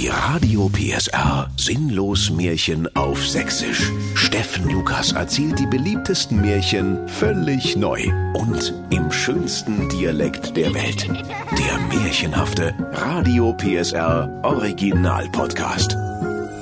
[0.00, 3.92] Die Radio PSR Sinnlos Märchen auf Sächsisch.
[4.14, 11.06] Steffen Lukas erzählt die beliebtesten Märchen völlig neu und im schönsten Dialekt der Welt.
[11.06, 15.94] Der märchenhafte Radio PSR Original Podcast.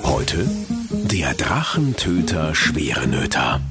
[0.03, 0.45] Heute
[0.89, 3.61] der Drachentöter Schwerenöter.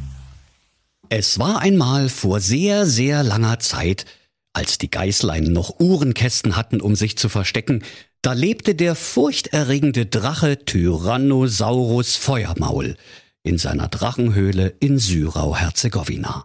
[1.10, 4.06] Es war einmal vor sehr, sehr langer Zeit,
[4.54, 7.82] als die Geißlein noch Uhrenkästen hatten, um sich zu verstecken,
[8.22, 12.96] da lebte der furchterregende Drache Tyrannosaurus Feuermaul
[13.42, 16.44] in seiner Drachenhöhle in Syrau-Herzegowina.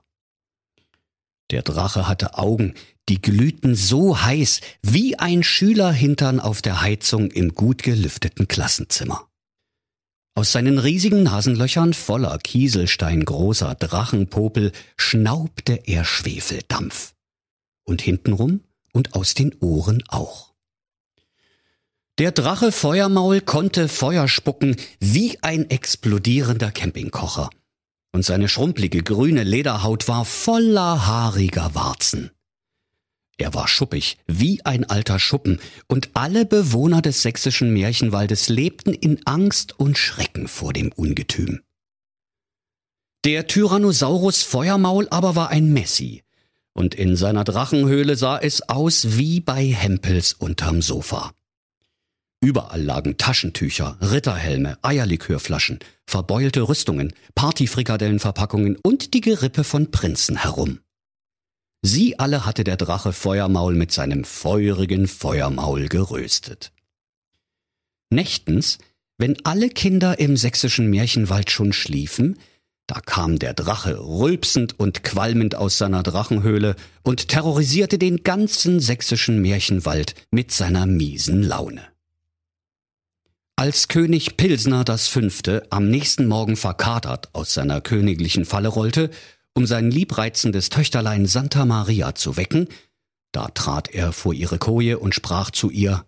[1.52, 2.74] Der Drache hatte Augen,
[3.10, 9.28] die glühten so heiß wie ein Schülerhintern auf der Heizung im gut gelüfteten Klassenzimmer.
[10.36, 17.14] Aus seinen riesigen Nasenlöchern voller Kieselstein großer Drachenpopel schnaubte er Schwefeldampf.
[17.86, 18.62] Und hintenrum
[18.94, 20.53] und aus den Ohren auch.
[22.20, 27.50] Der Drache Feuermaul konnte Feuer spucken wie ein explodierender Campingkocher.
[28.12, 32.30] Und seine schrumpelige grüne Lederhaut war voller haariger Warzen.
[33.38, 39.26] Er war schuppig wie ein alter Schuppen, und alle Bewohner des sächsischen Märchenwaldes lebten in
[39.26, 41.62] Angst und Schrecken vor dem Ungetüm.
[43.26, 46.22] Der Tyrannosaurus Feuermaul aber war ein Messi,
[46.74, 51.34] und in seiner Drachenhöhle sah es aus wie bei Hempels unterm Sofa.
[52.44, 60.80] Überall lagen Taschentücher, Ritterhelme, Eierlikörflaschen, verbeulte Rüstungen, Partyfrikadellenverpackungen und die Gerippe von Prinzen herum.
[61.84, 66.74] Sie alle hatte der Drache Feuermaul mit seinem feurigen Feuermaul geröstet.
[68.10, 68.78] Nächtens,
[69.18, 72.38] wenn alle Kinder im sächsischen Märchenwald schon schliefen,
[72.88, 79.42] da kam der Drache rülpsend und qualmend aus seiner Drachenhöhle und terrorisierte den ganzen sächsischen
[79.42, 81.93] Märchenwald mit seiner miesen Laune.
[83.56, 89.12] Als König Pilsner das Fünfte am nächsten Morgen verkatert aus seiner königlichen Falle rollte,
[89.54, 92.68] um sein liebreizendes Töchterlein Santa Maria zu wecken,
[93.32, 96.06] da trat er vor ihre Koje und sprach zu ihr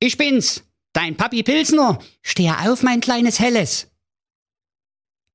[0.00, 3.88] Ich bin's, dein Papi Pilsner, steh auf, mein kleines Helles.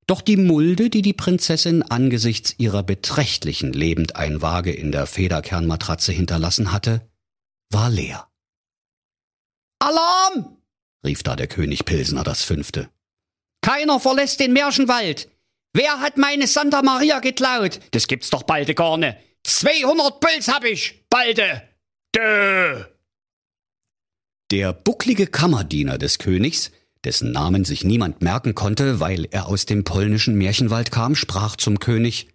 [0.05, 7.09] Doch die Mulde, die die Prinzessin angesichts ihrer beträchtlichen Lebendeinwaage in der Federkernmatratze hinterlassen hatte,
[7.69, 8.29] war leer.
[9.79, 10.56] Alarm!
[11.05, 12.89] Rief da der König Pilsner das Fünfte.
[13.61, 15.29] Keiner verlässt den Märchenwald.
[15.73, 17.79] Wer hat meine Santa Maria geklaut?
[17.91, 19.17] Das gibt's doch balde gar ne.
[19.43, 21.61] 200 Puls hab ich, balde.
[22.15, 22.83] Dö.
[24.51, 26.71] Der bucklige Kammerdiener des Königs,
[27.03, 31.79] dessen Namen sich niemand merken konnte, weil er aus dem polnischen Märchenwald kam, sprach zum
[31.79, 32.29] König.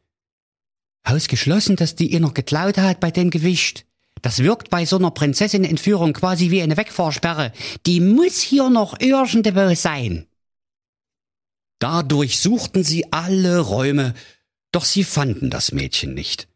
[1.05, 3.87] Ausgeschlossen, dass die ihr noch geklaut hat bei dem Gewicht.
[4.23, 7.53] Das wirkt bei so einer Prinzessin-Entführung quasi wie eine Wegfahrsperre.
[7.87, 10.27] Die muss hier noch irgendwo sein.
[11.81, 14.15] Da durchsuchten sie alle Räume,
[14.71, 16.49] doch sie fanden das Mädchen nicht.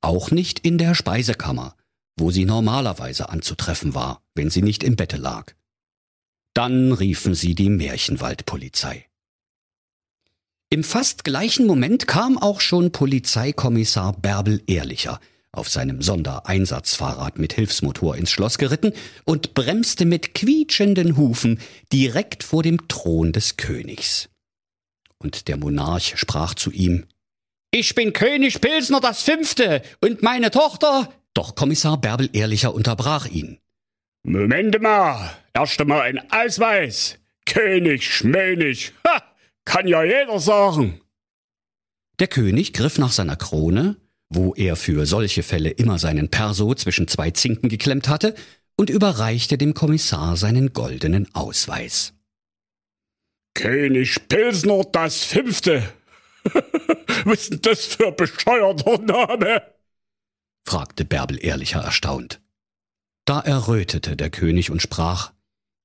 [0.00, 1.76] Auch nicht in der Speisekammer,
[2.18, 5.54] wo sie normalerweise anzutreffen war, wenn sie nicht im Bette lag.
[6.54, 9.06] Dann riefen sie die Märchenwaldpolizei.
[10.68, 15.20] Im fast gleichen Moment kam auch schon Polizeikommissar Bärbel Ehrlicher,
[15.56, 18.92] auf seinem Sondereinsatzfahrrad mit Hilfsmotor ins Schloss geritten
[19.24, 21.60] und bremste mit quietschenden Hufen
[21.92, 24.28] direkt vor dem Thron des Königs.
[25.18, 27.06] Und der Monarch sprach zu ihm
[27.70, 31.12] Ich bin König Pilsner das Fünfte und meine Tochter.
[31.34, 33.58] Doch Kommissar Bärbel Ehrlicher unterbrach ihn.
[34.22, 37.18] Moment mal, erst einmal ein Ausweis.
[37.46, 39.22] König, Schmönig, ha,
[39.64, 41.00] kann ja jeder sagen.
[42.18, 43.96] Der König griff nach seiner Krone,
[44.28, 48.34] wo er für solche Fälle immer seinen Perso zwischen zwei Zinken geklemmt hatte,
[48.76, 52.12] und überreichte dem Kommissar seinen goldenen Ausweis.
[53.54, 55.82] König Pilsner das Fünfte.
[57.24, 59.62] Was ist denn das für ein bescheuerter Name?
[60.66, 62.40] fragte Bärbel ehrlicher erstaunt.
[63.24, 65.32] Da errötete der König und sprach,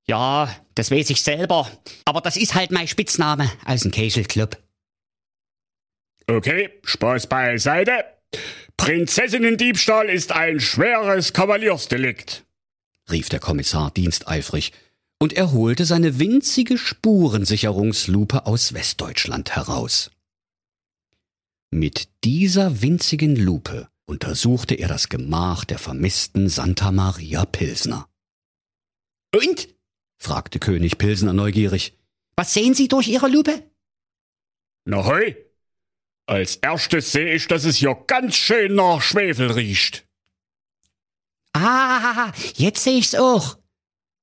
[0.05, 1.69] Ja, das weiß ich selber,
[2.05, 4.57] aber das ist halt mein Spitzname aus dem Käselclub.
[6.27, 8.03] Okay, Spaß beiseite.
[8.77, 12.45] Prinzessinnendiebstahl ist ein schweres Kavaliersdelikt,
[13.11, 14.71] rief der Kommissar diensteifrig,
[15.19, 20.09] und er holte seine winzige Spurensicherungslupe aus Westdeutschland heraus.
[21.69, 28.09] Mit dieser winzigen Lupe untersuchte er das Gemach der vermissten Santa Maria Pilsner.
[29.33, 29.69] Und?
[30.17, 31.97] fragte König Pilsner neugierig.
[32.35, 33.63] Was sehen Sie durch Ihre Lupe?
[34.85, 35.35] Na hoi,
[36.31, 40.07] als erstes sehe ich, dass es hier ganz schön nach Schwefel riecht.
[41.51, 43.57] Ah, jetzt sehe ich's auch,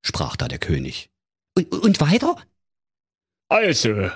[0.02, 1.10] sprach da der König.
[1.55, 2.37] Und, und weiter?
[3.50, 4.10] Also,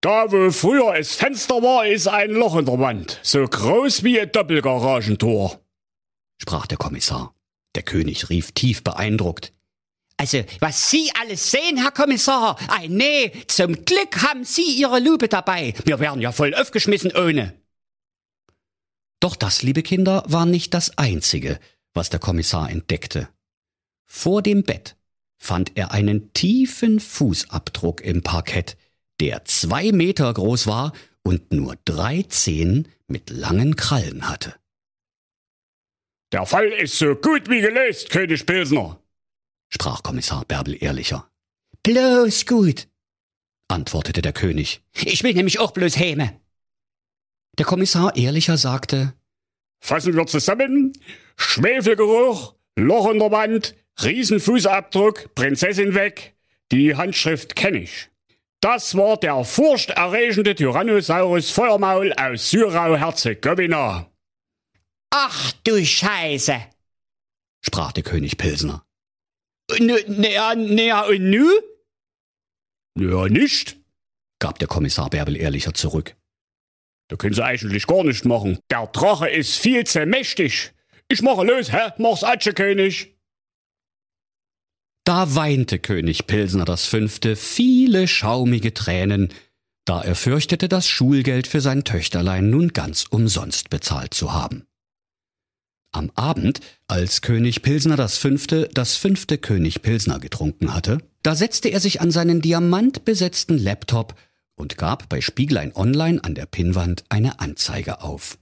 [0.00, 4.20] da wo früher es Fenster war, ist ein Loch in der Wand, so groß wie
[4.20, 5.60] ein Doppelgaragentor,
[6.38, 7.36] sprach der Kommissar.
[7.76, 9.52] Der König rief tief beeindruckt.
[10.22, 12.56] Also, was Sie alles sehen, Herr Kommissar?
[12.68, 15.74] Ei, nee, zum Glück haben Sie Ihre Lupe dabei.
[15.84, 17.60] Wir wären ja voll aufgeschmissen ohne.
[19.18, 21.58] Doch das, liebe Kinder, war nicht das Einzige,
[21.92, 23.30] was der Kommissar entdeckte.
[24.06, 24.94] Vor dem Bett
[25.38, 28.76] fand er einen tiefen Fußabdruck im Parkett,
[29.18, 30.92] der zwei Meter groß war
[31.24, 34.54] und nur drei Zehen mit langen Krallen hatte.
[36.30, 39.01] Der Fall ist so gut wie gelöst, König Pilsner,
[39.72, 41.28] sprach Kommissar Bärbel ehrlicher.
[41.82, 42.88] Bloß gut,
[43.68, 44.82] antwortete der König.
[44.94, 46.38] Ich will nämlich auch bloß häme.
[47.58, 49.14] Der Kommissar ehrlicher sagte,
[49.80, 50.92] Fassen wir zusammen.
[51.36, 56.36] Schwefelgeruch, Loch in der Wand, Riesenfußabdruck, Prinzessin weg.
[56.70, 58.08] Die Handschrift kenne ich.
[58.60, 64.08] Das war der furchterregende Tyrannosaurus Feuermaul aus Syrau-Herzegowina.
[65.10, 66.54] Ach du Scheiße,
[67.60, 68.86] sprach der König Pilsner.
[69.78, 71.48] Naja, naja, und nu?
[72.98, 73.76] Ja, nicht,
[74.38, 76.16] gab der Kommissar Bärbel ehrlicher zurück.
[77.08, 78.58] Da können Sie eigentlich gar nicht machen.
[78.70, 80.72] Der Drache ist viel zu mächtig.
[81.08, 81.92] Ich mache los, hä?
[81.98, 83.14] Mach's Atsche, König.
[85.04, 89.28] Da weinte König Pilsner das Fünfte viele schaumige Tränen,
[89.84, 94.64] da er fürchtete, das Schulgeld für sein Töchterlein nun ganz umsonst bezahlt zu haben.
[95.92, 101.68] Am Abend, als König Pilsner das Fünfte das fünfte König Pilsner getrunken hatte, da setzte
[101.68, 104.14] er sich an seinen diamantbesetzten Laptop
[104.54, 108.38] und gab bei Spieglein Online an der Pinnwand eine Anzeige auf.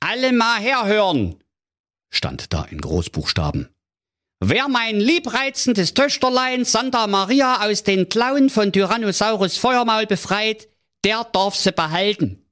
[0.00, 1.36] Alle mal herhören,
[2.10, 3.70] stand da in Großbuchstaben.
[4.40, 10.68] Wer mein liebreizendes Töchterlein Santa Maria aus den Klauen von Tyrannosaurus Feuermaul befreit,
[11.04, 12.43] der darf sie behalten.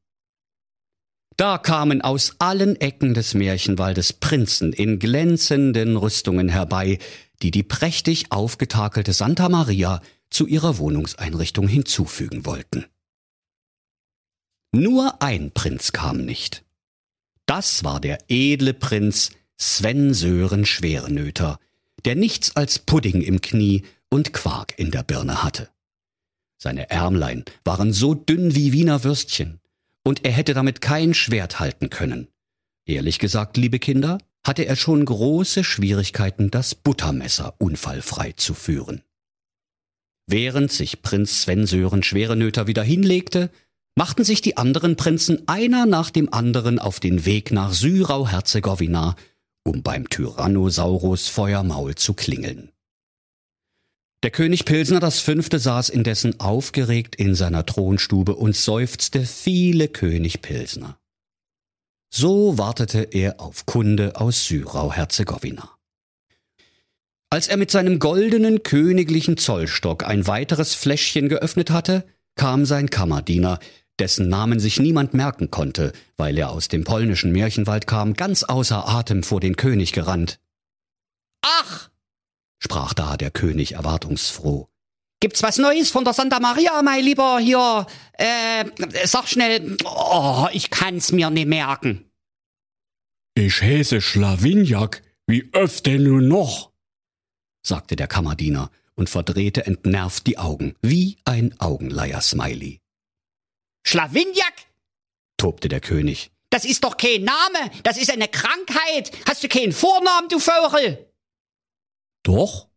[1.37, 6.99] Da kamen aus allen Ecken des Märchenwaldes Prinzen in glänzenden Rüstungen herbei,
[7.43, 10.00] die die prächtig aufgetakelte Santa Maria
[10.31, 12.87] zu ihrer Wohnungseinrichtung hinzufügen wollten.
[14.73, 16.64] Nur ein Prinz kam nicht.
[17.46, 21.58] Das war der edle Prinz Sven Sören Schwerenöter,
[22.05, 25.69] der nichts als Pudding im Knie und Quark in der Birne hatte.
[26.58, 29.61] Seine Ärmlein waren so dünn wie Wiener Würstchen,
[30.04, 32.28] und er hätte damit kein Schwert halten können.
[32.87, 39.02] Ehrlich gesagt, liebe Kinder, hatte er schon große Schwierigkeiten, das Buttermesser unfallfrei zu führen.
[40.26, 43.50] Während sich Prinz Sven Sören Schwerenöter wieder hinlegte,
[43.94, 49.16] machten sich die anderen Prinzen einer nach dem anderen auf den Weg nach Syrau-Herzegowina,
[49.64, 52.71] um beim Tyrannosaurus Feuermaul zu klingeln.
[54.22, 60.42] Der König Pilsner das Fünfte saß indessen aufgeregt in seiner Thronstube und seufzte viele König
[60.42, 60.96] Pilsner.
[62.14, 65.70] So wartete er auf Kunde aus Syrau-Herzegowina.
[67.30, 72.04] Als er mit seinem goldenen königlichen Zollstock ein weiteres Fläschchen geöffnet hatte,
[72.36, 73.58] kam sein Kammerdiener,
[73.98, 78.86] dessen Namen sich niemand merken konnte, weil er aus dem polnischen Märchenwald kam, ganz außer
[78.86, 80.38] Atem vor den König gerannt.
[81.40, 81.88] Ach,
[82.62, 84.68] sprach da der König erwartungsfroh.
[85.20, 87.86] Gibt's was Neues von der Santa Maria, mein Lieber, hier?
[88.14, 88.64] Äh,
[89.04, 92.10] sag schnell, oh, ich kann's mir nicht merken.
[93.34, 96.72] Ich heiße Schlawinjak, wie öfter nun noch?
[97.64, 102.81] sagte der Kammerdiener und verdrehte entnervt die Augen, wie ein Augenleier-Smiley.
[103.86, 104.54] Schlawinjak?
[105.36, 106.31] tobte der König.
[106.50, 109.10] Das ist doch kein Name, das ist eine Krankheit.
[109.28, 111.11] Hast du keinen Vornamen, du Vogel?
[112.22, 112.69] Doch,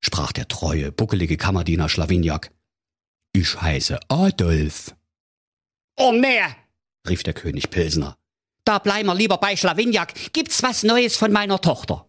[0.00, 2.50] sprach der treue, buckelige Kammerdiener Schlawinjak.
[3.32, 4.94] Ich heiße Adolf.
[5.96, 6.40] Oh nee,
[7.08, 8.16] rief der König Pilsner.
[8.64, 10.32] Da bleiben wir lieber bei Schlawinjak.
[10.32, 12.08] Gibt's was Neues von meiner Tochter?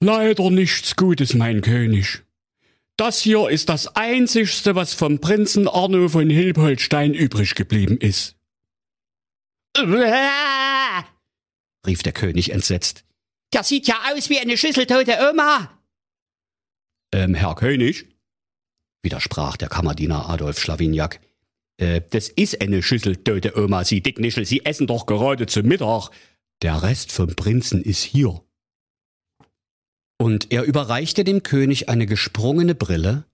[0.00, 2.24] Leider nichts Gutes, mein König.
[2.96, 8.36] Das hier ist das einzigste, was vom Prinzen Arno von Hilpoltstein übrig geblieben ist.
[11.86, 13.04] rief der König entsetzt.
[13.54, 15.80] Der sieht ja aus wie eine schüsseltote Oma.
[17.12, 18.06] Ähm, Herr König,
[19.02, 21.20] widersprach der Kammerdiener Adolf Schlawinjak.
[21.76, 26.10] Äh, das ist eine schüsseltote Oma, Sie Dicknischel, Sie essen doch gerade zu Mittag.
[26.62, 28.42] Der Rest vom Prinzen ist hier.
[30.18, 33.24] Und er überreichte dem König eine gesprungene Brille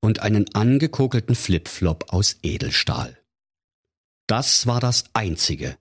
[0.00, 3.18] und einen angekokelten Flipflop aus Edelstahl.
[4.28, 5.78] Das war das Einzige,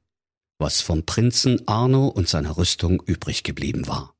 [0.59, 4.15] was vom Prinzen Arno und seiner Rüstung übrig geblieben war.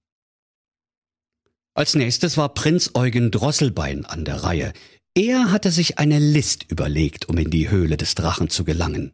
[1.74, 4.74] Als nächstes war Prinz Eugen Drosselbein an der Reihe.
[5.15, 9.13] Er hatte sich eine List überlegt, um in die Höhle des Drachen zu gelangen.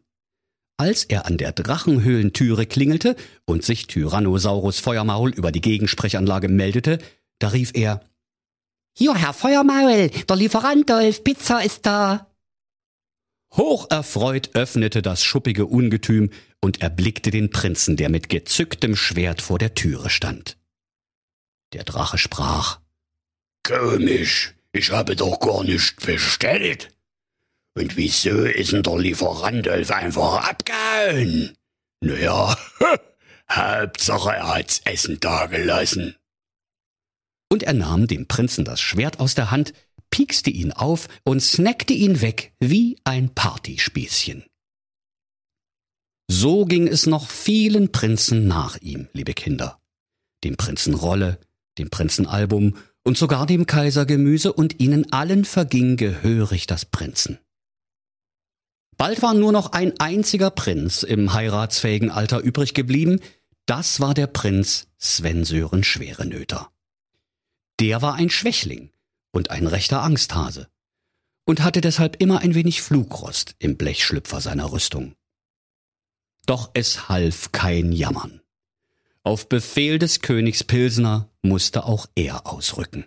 [0.76, 6.98] Als er an der Drachenhöhlentüre klingelte und sich Tyrannosaurus Feuermaul über die Gegensprechanlage meldete,
[7.38, 8.00] da rief er
[8.96, 12.33] Hier, Herr Feuermaul, der Lieferant Dolf Pizza ist da.
[13.56, 16.30] Hocherfreut öffnete das schuppige Ungetüm
[16.60, 20.56] und erblickte den Prinzen, der mit gezücktem Schwert vor der Türe stand.
[21.72, 22.80] Der Drache sprach
[23.62, 26.90] Komisch, ich habe doch gar nicht bestellt.
[27.76, 31.56] Und wieso ist denn der Lieferant einfach abgehauen?
[32.00, 32.56] Naja,
[33.50, 36.16] Hauptsache er hat's Essen dagelassen.
[37.50, 39.72] Und er nahm dem Prinzen das Schwert aus der Hand,
[40.14, 44.44] piekste ihn auf und snackte ihn weg wie ein Partyspießchen.
[46.30, 49.80] So ging es noch vielen Prinzen nach ihm, liebe Kinder.
[50.44, 51.40] Dem Prinzen Rolle,
[51.78, 57.40] dem Prinzen Album und sogar dem Kaiser Gemüse und ihnen allen verging gehörig das Prinzen.
[58.96, 63.18] Bald war nur noch ein einziger Prinz im heiratsfähigen Alter übrig geblieben,
[63.66, 66.70] das war der Prinz Sven Sören Schwerenöter.
[67.80, 68.93] Der war ein Schwächling
[69.34, 70.68] und ein rechter Angsthase
[71.44, 75.14] und hatte deshalb immer ein wenig Flugrost im Blechschlüpfer seiner Rüstung.
[76.46, 78.40] Doch es half kein Jammern.
[79.22, 83.06] Auf Befehl des Königs Pilsner musste auch er ausrücken.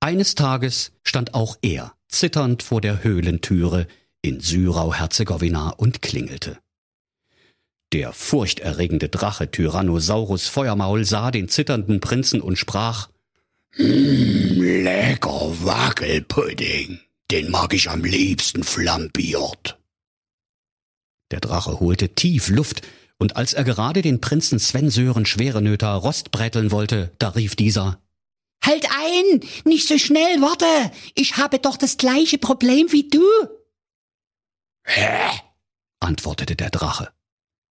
[0.00, 3.86] Eines Tages stand auch er zitternd vor der Höhlentüre
[4.22, 6.58] in Syrau-Herzegowina und klingelte.
[7.92, 13.08] Der furchterregende Drache Tyrannosaurus Feuermaul sah den zitternden Prinzen und sprach
[13.76, 19.78] mm, Lecker Wackelpudding, den mag ich am liebsten flambiert.
[21.30, 22.82] Der Drache holte tief Luft,
[23.18, 28.00] und als er gerade den Prinzen Sven Sören Schwerenöter rostbretteln wollte, da rief dieser
[28.64, 29.40] Halt ein!
[29.64, 30.92] Nicht so schnell, warte!
[31.14, 33.24] Ich habe doch das gleiche Problem wie du!
[34.84, 35.40] Hä?
[36.00, 37.12] antwortete der Drache.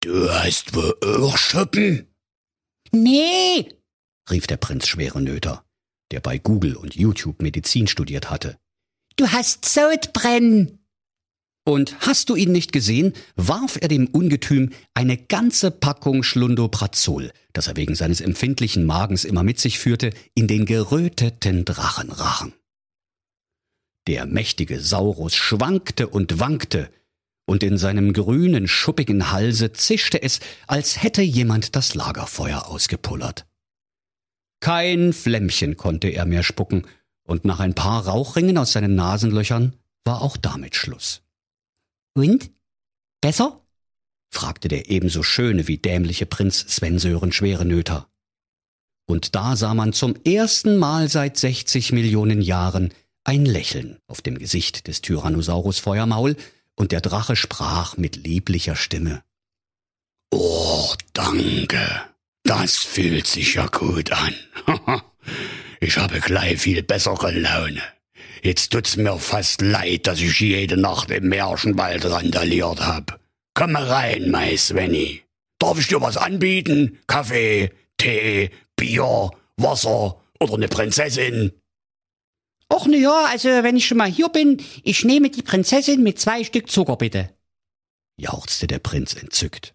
[0.02, 2.14] Du hast wohl auch Schuppen?
[2.92, 3.70] Nee,
[4.30, 5.66] rief der Prinz Schwerenöter,
[6.14, 8.60] der bei Google und YouTube Medizin studiert hatte.
[9.16, 10.78] Du hast Sodbrennen.
[11.66, 17.68] Und hast du ihn nicht gesehen, warf er dem Ungetüm eine ganze Packung Schlundoprazol, das
[17.68, 22.54] er wegen seines empfindlichen Magens immer mit sich führte, in den geröteten Drachenrachen.
[24.06, 26.92] Der mächtige Saurus schwankte und wankte,
[27.46, 33.48] und in seinem grünen, schuppigen Halse zischte es, als hätte jemand das Lagerfeuer ausgepullert.
[34.64, 36.88] Kein Flämmchen konnte er mehr spucken,
[37.26, 41.22] und nach ein paar Rauchringen aus seinen Nasenlöchern war auch damit Schluss.
[42.14, 42.50] Und?
[43.20, 43.60] Besser?
[44.30, 48.08] fragte der ebenso schöne wie dämliche Prinz Sven Sören Schwerenöter.
[49.06, 52.94] Und da sah man zum ersten Mal seit 60 Millionen Jahren
[53.26, 56.38] ein Lächeln auf dem Gesicht des Tyrannosaurus Feuermaul,
[56.76, 59.24] und der Drache sprach mit lieblicher Stimme.
[60.32, 61.82] Oh, danke.
[62.44, 64.34] Das fühlt sich ja gut an.
[65.80, 67.82] Ich habe gleich viel bessere Laune.
[68.42, 73.20] Jetzt tut's mir fast leid, dass ich jede Nacht im Märchenwald randaliert hab.
[73.54, 75.22] Komm rein, mein Svenny.
[75.60, 77.00] Darf ich dir was anbieten?
[77.08, 81.54] Kaffee, Tee, Bier, Wasser oder eine Prinzessin?
[82.70, 86.20] Och ne ja, also wenn ich schon mal hier bin, ich nehme die Prinzessin mit
[86.20, 87.30] zwei Stück Zucker bitte.
[88.18, 89.74] jauchzte der Prinz entzückt.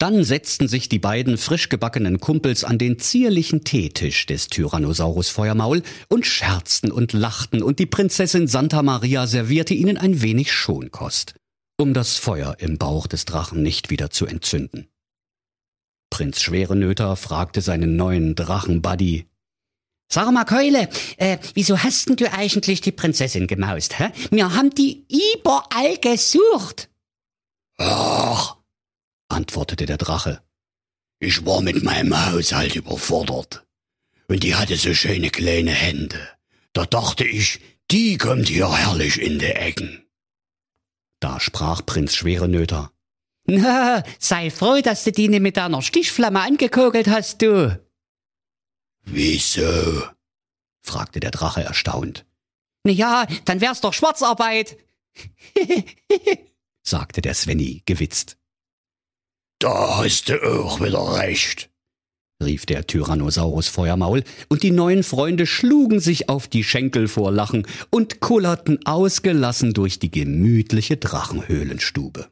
[0.00, 5.82] Dann setzten sich die beiden frisch gebackenen Kumpels an den zierlichen Teetisch des Tyrannosaurus Feuermaul
[6.08, 11.34] und scherzten und lachten, und die Prinzessin Santa Maria servierte ihnen ein wenig Schonkost,
[11.78, 14.88] um das Feuer im Bauch des Drachen nicht wieder zu entzünden.
[16.08, 19.26] Prinz Schwerenöter fragte seinen neuen Drachenbuddy,
[20.10, 20.88] Sag mal, Keule,
[21.18, 24.08] äh, wieso hast denn du eigentlich die Prinzessin gemaust, hä?
[24.30, 26.88] Wir haben die überall gesucht.
[27.76, 28.59] Ach,
[29.30, 30.42] antwortete der Drache.
[31.18, 33.66] Ich war mit meinem Haushalt überfordert.
[34.28, 36.18] Und die hatte so schöne kleine Hände.
[36.72, 37.60] Da dachte ich,
[37.90, 40.06] die kommt hier herrlich in die Ecken.
[41.18, 42.92] Da sprach Prinz Schwerenöter.
[43.46, 47.80] Na, sei froh, dass du die nicht mit deiner Stichflamme angekogelt hast, du.
[49.04, 50.04] Wieso?
[50.82, 52.24] fragte der Drache erstaunt.
[52.84, 54.78] Na ja, dann wär's doch Schwarzarbeit.
[56.82, 58.39] sagte der Svenny gewitzt.
[59.60, 61.68] Da hast du auch wieder recht,
[62.42, 67.66] rief der Tyrannosaurus Feuermaul, und die neuen Freunde schlugen sich auf die Schenkel vor Lachen
[67.90, 72.30] und kullerten ausgelassen durch die gemütliche Drachenhöhlenstube.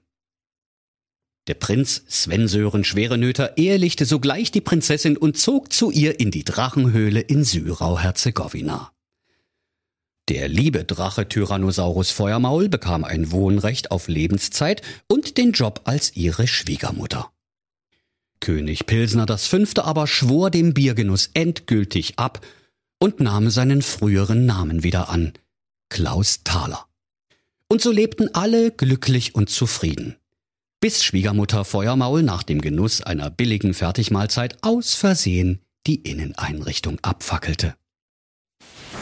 [1.48, 6.44] Der Prinz Sven Sören Schwerenöter ehelichte sogleich die Prinzessin und zog zu ihr in die
[6.44, 8.90] Drachenhöhle in Syrau-Herzegowina.
[10.28, 16.46] Der liebe Drache Tyrannosaurus Feuermaul bekam ein Wohnrecht auf Lebenszeit und den Job als ihre
[16.46, 17.30] Schwiegermutter.
[18.40, 19.82] König Pilsner V.
[19.82, 22.44] aber schwor dem Biergenuss endgültig ab
[22.98, 25.32] und nahm seinen früheren Namen wieder an,
[25.88, 26.86] Klaus Thaler.
[27.68, 30.16] Und so lebten alle glücklich und zufrieden
[30.80, 37.74] bis Schwiegermutter Feuermaul nach dem Genuss einer billigen Fertigmahlzeit aus Versehen die Inneneinrichtung abfackelte.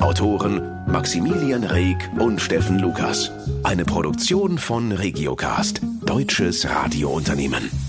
[0.00, 3.32] Autoren Maximilian Reg und Steffen Lukas.
[3.64, 7.87] Eine Produktion von Regiocast, deutsches Radiounternehmen.